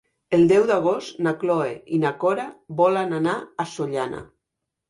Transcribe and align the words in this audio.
El 0.35 0.45
deu 0.51 0.63
d'agost 0.71 1.19
na 1.27 1.33
Cloè 1.43 1.69
i 1.97 2.01
na 2.05 2.13
Cora 2.25 2.47
volen 2.83 3.15
anar 3.19 3.37
a 3.37 3.67
Sollana. 3.75 4.27